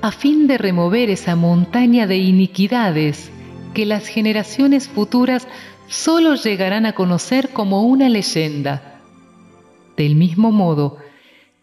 a 0.00 0.10
fin 0.10 0.46
de 0.46 0.56
remover 0.56 1.10
esa 1.10 1.36
montaña 1.36 2.06
de 2.06 2.16
iniquidades 2.16 3.30
que 3.74 3.84
las 3.84 4.06
generaciones 4.06 4.88
futuras 4.88 5.46
solo 5.88 6.36
llegarán 6.36 6.86
a 6.86 6.94
conocer 6.94 7.50
como 7.50 7.82
una 7.82 8.08
leyenda. 8.08 9.02
Del 9.98 10.14
mismo 10.14 10.52
modo 10.52 10.96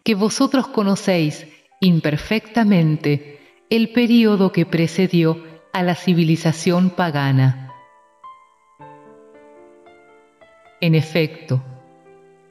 que 0.04 0.14
vosotros 0.14 0.68
conocéis 0.68 1.48
imperfectamente 1.80 3.40
el 3.70 3.90
período 3.90 4.52
que 4.52 4.66
precedió 4.66 5.42
a 5.72 5.82
la 5.82 5.96
civilización 5.96 6.90
pagana. 6.90 7.72
En 10.80 10.94
efecto, 10.94 11.60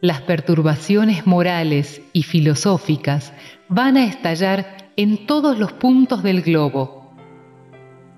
las 0.04 0.20
perturbaciones 0.20 1.26
morales 1.26 2.02
y 2.12 2.24
filosóficas 2.24 3.32
van 3.70 3.96
a 3.96 4.04
estallar 4.04 4.92
en 4.98 5.26
todos 5.26 5.58
los 5.58 5.72
puntos 5.72 6.24
del 6.24 6.42
globo 6.42 7.04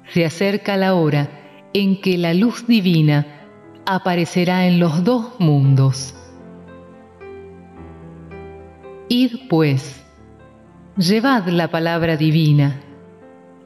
se 0.08 0.26
acerca 0.26 0.78
la 0.78 0.96
hora 0.96 1.30
en 1.74 2.02
que 2.02 2.18
la 2.18 2.34
luz 2.34 2.66
divina 2.66 3.26
aparecerá 3.86 4.66
en 4.66 4.80
los 4.80 5.04
dos 5.04 5.40
mundos. 5.40 6.16
Id 9.08 9.48
pues, 9.48 10.04
llevad 10.98 11.48
la 11.48 11.70
palabra 11.70 12.18
divina 12.18 12.82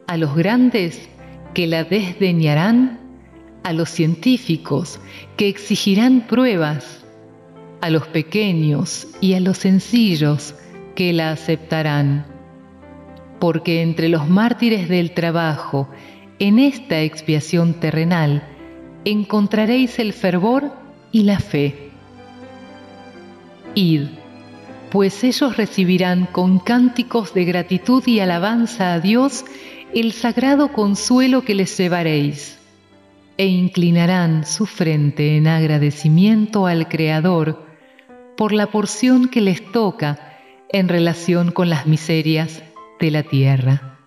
a 0.08 0.18
los 0.18 0.36
grandes 0.36 1.10
que 1.54 1.68
la 1.68 1.86
desdeñarán, 1.86 3.00
a 3.64 3.72
los 3.72 3.90
científicos 3.90 5.00
que 5.38 5.48
exigirán 5.48 6.28
pruebas, 6.28 7.06
a 7.82 7.90
los 7.90 8.08
pequeños 8.08 9.08
y 9.22 9.34
a 9.34 9.40
los 9.40 9.60
sencillos 9.60 10.56
que 10.96 11.14
la 11.14 11.32
aceptarán. 11.32 12.26
Porque 13.40 13.82
entre 13.82 14.10
los 14.10 14.30
mártires 14.30 14.90
del 14.90 15.12
trabajo 15.12 15.88
en 16.40 16.60
esta 16.60 17.02
expiación 17.02 17.76
terrenal 17.76 18.44
encontraréis 19.06 20.00
el 20.00 20.14
fervor 20.14 20.72
y 21.12 21.24
la 21.24 21.40
fe. 21.40 21.90
Id, 23.76 24.08
pues 24.90 25.24
ellos 25.24 25.56
recibirán 25.56 26.26
con 26.26 26.60
cánticos 26.60 27.34
de 27.34 27.46
gratitud 27.46 28.04
y 28.08 28.20
alabanza 28.20 28.94
a 28.94 29.00
Dios 29.00 29.46
el 29.94 30.12
sagrado 30.12 30.74
consuelo 30.74 31.44
que 31.44 31.56
les 31.56 31.78
llevaréis, 31.78 32.60
e 33.38 33.48
inclinarán 33.48 34.46
su 34.46 34.66
frente 34.66 35.38
en 35.38 35.48
agradecimiento 35.48 36.68
al 36.68 36.88
Creador 36.90 37.69
por 38.40 38.54
la 38.54 38.68
porción 38.68 39.28
que 39.28 39.42
les 39.42 39.70
toca 39.74 40.18
en 40.70 40.88
relación 40.88 41.52
con 41.52 41.70
las 41.70 41.86
miserias 41.88 42.64
de 43.02 43.12
la 43.12 43.24
tierra. 43.24 43.98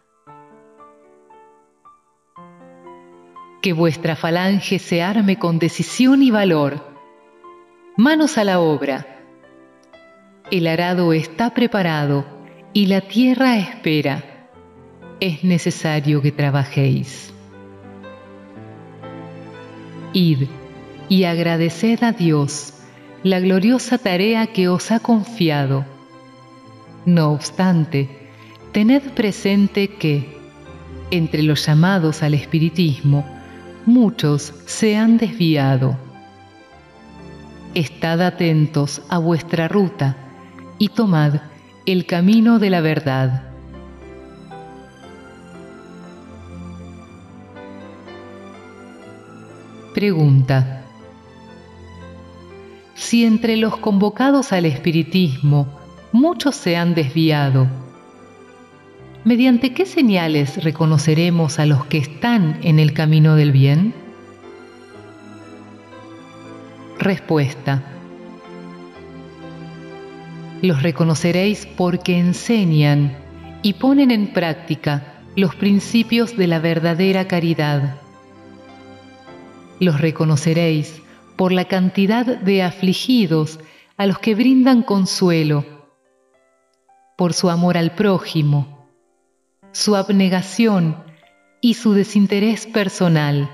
que 3.60 3.74
vuestra 3.74 4.16
falange 4.16 4.78
se 4.78 5.02
arme 5.02 5.38
con 5.38 5.58
decisión 5.58 6.22
y 6.22 6.30
valor. 6.30 6.82
Manos 7.96 8.38
a 8.38 8.44
la 8.44 8.58
obra. 8.58 9.06
El 10.50 10.66
arado 10.66 11.12
está 11.12 11.50
preparado 11.50 12.24
y 12.72 12.86
la 12.86 13.02
tierra 13.02 13.58
espera. 13.58 14.48
Es 15.20 15.44
necesario 15.44 16.22
que 16.22 16.32
trabajéis. 16.32 17.32
Id 20.14 20.48
y 21.10 21.24
agradeced 21.24 22.02
a 22.02 22.12
Dios 22.12 22.71
la 23.24 23.38
gloriosa 23.38 23.98
tarea 23.98 24.48
que 24.48 24.68
os 24.68 24.90
ha 24.90 24.98
confiado. 24.98 25.84
No 27.06 27.30
obstante, 27.32 28.08
tened 28.72 29.02
presente 29.12 29.88
que, 29.88 30.38
entre 31.10 31.42
los 31.42 31.64
llamados 31.66 32.22
al 32.22 32.34
espiritismo, 32.34 33.24
muchos 33.86 34.54
se 34.66 34.96
han 34.96 35.18
desviado. 35.18 35.96
Estad 37.74 38.20
atentos 38.22 39.02
a 39.08 39.18
vuestra 39.18 39.68
ruta 39.68 40.16
y 40.78 40.88
tomad 40.88 41.42
el 41.86 42.06
camino 42.06 42.58
de 42.58 42.70
la 42.70 42.80
verdad. 42.80 43.44
Pregunta. 49.94 50.81
Si 53.12 53.26
entre 53.26 53.58
los 53.58 53.76
convocados 53.76 54.54
al 54.54 54.64
espiritismo 54.64 55.68
muchos 56.12 56.56
se 56.56 56.78
han 56.78 56.94
desviado, 56.94 57.66
¿mediante 59.22 59.74
qué 59.74 59.84
señales 59.84 60.64
reconoceremos 60.64 61.58
a 61.58 61.66
los 61.66 61.84
que 61.84 61.98
están 61.98 62.58
en 62.62 62.78
el 62.78 62.94
camino 62.94 63.34
del 63.34 63.52
bien? 63.52 63.92
Respuesta. 66.98 67.82
Los 70.62 70.82
reconoceréis 70.82 71.66
porque 71.66 72.18
enseñan 72.18 73.14
y 73.60 73.74
ponen 73.74 74.10
en 74.10 74.32
práctica 74.32 75.20
los 75.36 75.54
principios 75.54 76.34
de 76.34 76.46
la 76.46 76.60
verdadera 76.60 77.28
caridad. 77.28 77.96
Los 79.80 80.00
reconoceréis 80.00 81.01
por 81.36 81.52
la 81.52 81.64
cantidad 81.64 82.24
de 82.24 82.62
afligidos 82.62 83.58
a 83.96 84.06
los 84.06 84.18
que 84.18 84.34
brindan 84.34 84.82
consuelo, 84.82 85.64
por 87.16 87.32
su 87.32 87.50
amor 87.50 87.76
al 87.76 87.94
prójimo, 87.94 88.88
su 89.72 89.96
abnegación 89.96 90.96
y 91.60 91.74
su 91.74 91.92
desinterés 91.92 92.66
personal. 92.66 93.50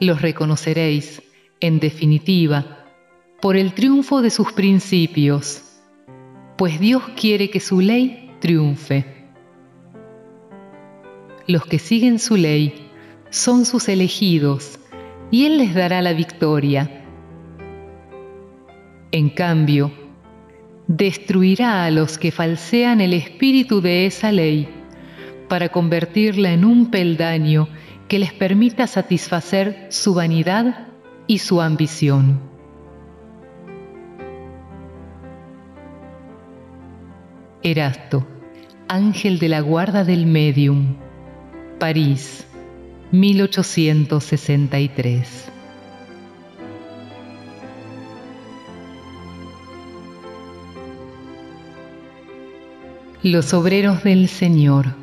Los 0.00 0.22
reconoceréis, 0.22 1.22
en 1.60 1.80
definitiva, 1.80 2.84
por 3.40 3.56
el 3.56 3.74
triunfo 3.74 4.22
de 4.22 4.30
sus 4.30 4.52
principios, 4.52 5.62
pues 6.56 6.80
Dios 6.80 7.02
quiere 7.16 7.50
que 7.50 7.60
su 7.60 7.80
ley 7.80 8.34
triunfe. 8.40 9.04
Los 11.46 11.66
que 11.66 11.78
siguen 11.78 12.18
su 12.18 12.36
ley 12.36 12.83
son 13.30 13.64
sus 13.64 13.88
elegidos, 13.88 14.78
y 15.30 15.46
Él 15.46 15.58
les 15.58 15.74
dará 15.74 16.02
la 16.02 16.12
victoria. 16.12 17.04
En 19.10 19.30
cambio, 19.30 19.92
destruirá 20.86 21.84
a 21.84 21.90
los 21.90 22.18
que 22.18 22.30
falsean 22.30 23.00
el 23.00 23.14
espíritu 23.14 23.80
de 23.80 24.06
esa 24.06 24.32
ley 24.32 24.68
para 25.48 25.68
convertirla 25.68 26.52
en 26.52 26.64
un 26.64 26.90
peldaño 26.90 27.68
que 28.08 28.18
les 28.18 28.32
permita 28.32 28.86
satisfacer 28.86 29.86
su 29.90 30.14
vanidad 30.14 30.88
y 31.26 31.38
su 31.38 31.60
ambición. 31.60 32.40
Erasto, 37.62 38.26
Ángel 38.88 39.38
de 39.38 39.48
la 39.48 39.60
Guarda 39.60 40.04
del 40.04 40.26
Medium, 40.26 40.96
París, 41.78 42.46
1863 43.14 45.50
Los 53.22 53.54
obreros 53.54 54.02
del 54.02 54.28
Señor 54.28 54.96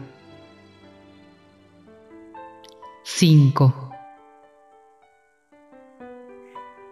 5. 3.03 3.91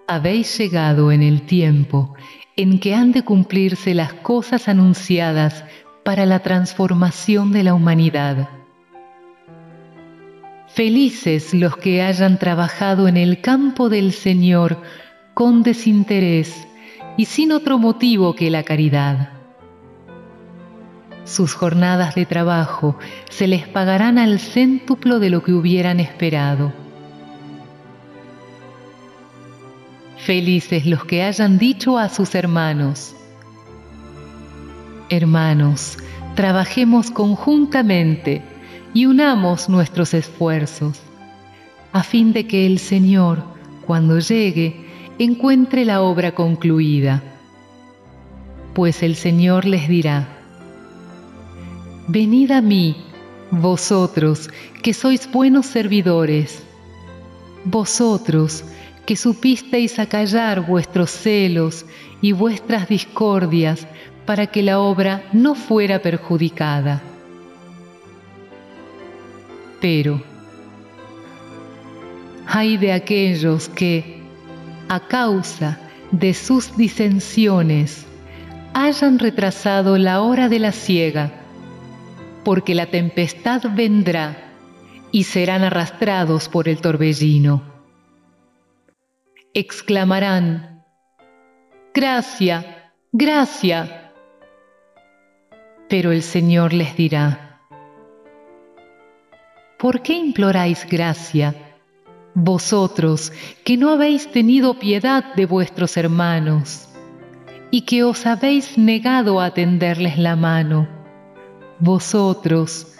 Habéis 0.07 0.57
llegado 0.57 1.11
en 1.11 1.21
el 1.21 1.41
tiempo 1.41 2.15
en 2.55 2.79
que 2.79 2.95
han 2.95 3.11
de 3.11 3.23
cumplirse 3.23 3.93
las 3.93 4.13
cosas 4.13 4.69
anunciadas 4.69 5.65
para 6.05 6.25
la 6.25 6.39
transformación 6.39 7.51
de 7.51 7.63
la 7.63 7.73
humanidad. 7.73 8.58
Felices 10.73 11.53
los 11.53 11.77
que 11.77 12.01
hayan 12.01 12.39
trabajado 12.39 13.07
en 13.07 13.17
el 13.17 13.41
campo 13.41 13.89
del 13.89 14.13
Señor 14.13 14.81
con 15.33 15.63
desinterés 15.63 16.67
y 17.17 17.25
sin 17.25 17.51
otro 17.51 17.77
motivo 17.77 18.35
que 18.35 18.49
la 18.49 18.63
caridad 18.63 19.39
sus 21.29 21.53
jornadas 21.53 22.15
de 22.15 22.25
trabajo 22.25 22.97
se 23.29 23.47
les 23.47 23.67
pagarán 23.67 24.17
al 24.17 24.39
céntuplo 24.39 25.19
de 25.19 25.29
lo 25.29 25.43
que 25.43 25.53
hubieran 25.53 25.99
esperado. 25.99 26.73
Felices 30.17 30.87
los 30.87 31.05
que 31.05 31.23
hayan 31.23 31.59
dicho 31.59 31.97
a 31.97 32.09
sus 32.09 32.33
hermanos, 32.35 33.15
Hermanos, 35.11 35.97
trabajemos 36.35 37.09
conjuntamente 37.09 38.43
y 38.93 39.05
unamos 39.05 39.69
nuestros 39.69 40.13
esfuerzos, 40.13 40.99
a 41.91 42.03
fin 42.03 42.33
de 42.33 42.47
que 42.47 42.65
el 42.65 42.79
Señor, 42.79 43.43
cuando 43.85 44.19
llegue, 44.19 44.85
encuentre 45.19 45.85
la 45.85 46.01
obra 46.01 46.33
concluida. 46.33 47.21
Pues 48.73 49.03
el 49.03 49.15
Señor 49.15 49.65
les 49.65 49.87
dirá, 49.87 50.27
Venid 52.07 52.51
a 52.51 52.61
mí, 52.61 52.95
vosotros 53.51 54.49
que 54.81 54.93
sois 54.93 55.31
buenos 55.31 55.65
servidores, 55.65 56.63
vosotros 57.65 58.63
que 59.05 59.15
supisteis 59.15 59.99
acallar 59.99 60.65
vuestros 60.65 61.11
celos 61.11 61.85
y 62.21 62.31
vuestras 62.31 62.87
discordias 62.87 63.87
para 64.25 64.47
que 64.47 64.61
la 64.63 64.79
obra 64.79 65.23
no 65.33 65.55
fuera 65.55 66.01
perjudicada. 66.01 67.01
Pero, 69.81 70.21
hay 72.47 72.77
de 72.77 72.93
aquellos 72.93 73.69
que, 73.69 74.21
a 74.87 74.99
causa 74.99 75.79
de 76.11 76.33
sus 76.33 76.75
disensiones, 76.75 78.05
hayan 78.73 79.19
retrasado 79.19 79.97
la 79.97 80.21
hora 80.21 80.49
de 80.49 80.59
la 80.59 80.71
siega 80.71 81.31
porque 82.43 82.73
la 82.73 82.87
tempestad 82.87 83.61
vendrá 83.75 84.37
y 85.11 85.23
serán 85.23 85.63
arrastrados 85.63 86.49
por 86.49 86.67
el 86.67 86.81
torbellino. 86.81 87.61
Exclamarán, 89.53 90.83
Gracia, 91.93 92.91
gracia. 93.11 94.11
Pero 95.89 96.11
el 96.11 96.21
Señor 96.21 96.71
les 96.71 96.95
dirá, 96.95 97.48
¿por 99.79 100.01
qué 100.01 100.13
imploráis 100.13 100.85
gracia? 100.87 101.55
Vosotros 102.35 103.31
que 103.63 103.77
no 103.77 103.89
habéis 103.89 104.29
tenido 104.31 104.77
piedad 104.77 105.33
de 105.35 105.45
vuestros 105.45 105.97
hermanos 105.97 106.89
y 107.71 107.81
que 107.81 108.03
os 108.03 108.25
habéis 108.25 108.77
negado 108.77 109.41
a 109.41 109.51
tenderles 109.53 110.17
la 110.17 110.35
mano 110.35 110.87
vosotros 111.79 112.93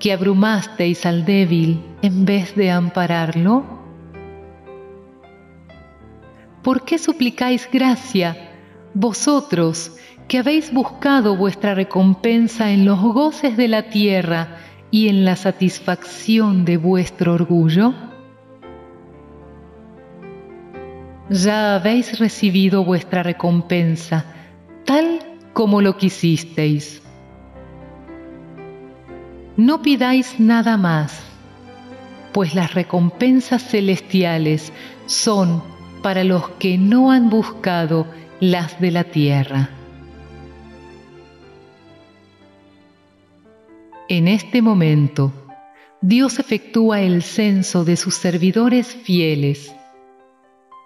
que 0.00 0.12
abrumasteis 0.12 1.06
al 1.06 1.24
débil 1.24 1.80
en 2.02 2.24
vez 2.24 2.56
de 2.56 2.72
ampararlo? 2.72 3.64
¿Por 6.64 6.84
qué 6.84 6.98
suplicáis 6.98 7.68
gracia, 7.72 8.50
vosotros 8.92 9.92
que 10.26 10.38
habéis 10.38 10.72
buscado 10.72 11.36
vuestra 11.36 11.76
recompensa 11.76 12.72
en 12.72 12.84
los 12.84 13.00
goces 13.00 13.56
de 13.56 13.68
la 13.68 13.84
tierra 13.84 14.58
y 14.92 15.08
en 15.08 15.24
la 15.24 15.34
satisfacción 15.34 16.64
de 16.64 16.76
vuestro 16.76 17.34
orgullo? 17.34 17.92
Ya 21.30 21.74
habéis 21.74 22.20
recibido 22.20 22.84
vuestra 22.84 23.24
recompensa, 23.24 24.24
tal 24.84 25.18
como 25.52 25.80
lo 25.82 25.96
quisisteis 25.96 27.02
no 29.56 29.82
pidáis 29.82 30.40
nada 30.40 30.78
más, 30.78 31.20
pues 32.32 32.54
las 32.54 32.72
recompensas 32.74 33.62
celestiales 33.62 34.72
son 35.06 35.62
para 36.02 36.24
los 36.24 36.48
que 36.58 36.78
no 36.78 37.10
han 37.10 37.28
buscado 37.28 38.06
las 38.40 38.80
de 38.80 38.90
la 38.90 39.04
tierra. 39.04 39.68
En 44.08 44.26
este 44.26 44.62
momento, 44.62 45.32
Dios 46.00 46.40
efectúa 46.40 47.00
el 47.00 47.22
censo 47.22 47.84
de 47.84 47.96
sus 47.96 48.16
servidores 48.16 48.88
fieles 48.88 49.72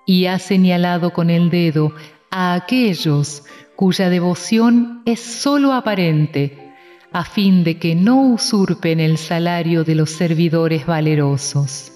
y 0.04 0.26
ha 0.26 0.38
señalado 0.38 1.12
con 1.14 1.30
el 1.30 1.48
dedo 1.48 1.94
a 2.30 2.52
aquellos 2.52 3.42
cuya 3.74 4.10
devoción 4.10 5.02
es 5.06 5.20
sólo 5.20 5.72
aparente, 5.72 6.74
a 7.10 7.24
fin 7.24 7.64
de 7.64 7.78
que 7.78 7.94
no 7.94 8.20
usurpen 8.20 9.00
el 9.00 9.16
salario 9.16 9.84
de 9.84 9.94
los 9.94 10.10
servidores 10.10 10.84
valerosos. 10.84 11.92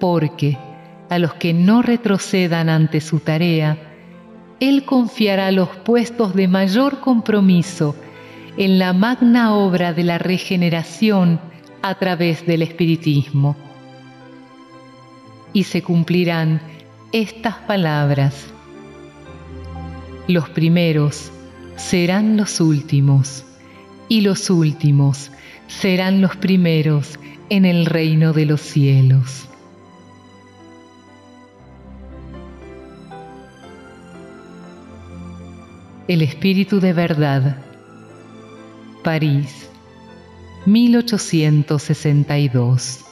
Porque 0.00 0.58
a 1.08 1.18
los 1.20 1.34
que 1.34 1.54
no 1.54 1.82
retrocedan 1.82 2.68
ante 2.68 3.00
su 3.00 3.20
tarea, 3.20 3.78
Él 4.58 4.84
confiará 4.84 5.52
los 5.52 5.68
puestos 5.68 6.34
de 6.34 6.48
mayor 6.48 6.98
compromiso 7.00 7.94
en 8.58 8.78
la 8.78 8.92
magna 8.92 9.54
obra 9.54 9.92
de 9.92 10.02
la 10.02 10.18
regeneración 10.18 11.40
a 11.82 11.94
través 11.96 12.46
del 12.46 12.62
espiritismo. 12.62 13.56
Y 15.52 15.64
se 15.64 15.82
cumplirán 15.82 16.60
estas 17.12 17.56
palabras. 17.56 18.46
Los 20.26 20.48
primeros 20.48 21.30
serán 21.76 22.36
los 22.36 22.60
últimos, 22.60 23.44
y 24.08 24.22
los 24.22 24.48
últimos 24.50 25.30
serán 25.68 26.20
los 26.20 26.36
primeros 26.36 27.18
en 27.50 27.64
el 27.64 27.86
reino 27.86 28.32
de 28.32 28.46
los 28.46 28.60
cielos. 28.60 29.48
El 36.08 36.22
Espíritu 36.22 36.80
de 36.80 36.92
Verdad 36.92 37.65
París, 39.06 39.70
1862. 40.66 43.05